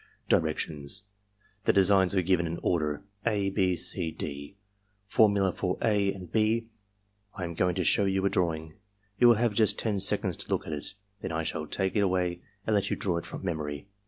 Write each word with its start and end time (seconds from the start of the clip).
Directions,— 0.27 1.03
The 1.65 1.73
designs 1.73 2.15
are 2.15 2.23
given 2.23 2.47
in 2.47 2.57
order, 2.63 3.03
(a), 3.23 3.51
(6), 3.53 3.91
(c), 3.91 4.09
(d). 4.09 4.55
Formula 5.05 5.51
for 5.51 5.77
(a) 5.83 6.11
and 6.11 6.27
(6): 6.33 6.65
"/ 7.01 7.39
am 7.39 7.53
going 7.53 7.75
to 7.75 7.83
show 7.83 8.05
you 8.05 8.25
a 8.25 8.29
drawing. 8.31 8.73
You 9.19 9.27
will 9.27 9.35
have 9.35 9.53
just 9.53 9.77
ten 9.77 9.99
seconds 9.99 10.37
to 10.37 10.49
look 10.49 10.65
at 10.65 10.73
it; 10.73 10.95
then 11.21 11.31
I 11.31 11.43
shall 11.43 11.67
take 11.67 11.95
it 11.95 11.99
away 11.99 12.41
and 12.65 12.73
let 12.73 12.89
you 12.89 12.95
draw 12.95 13.17
it 13.17 13.25
from 13.27 13.43
memory. 13.45 13.89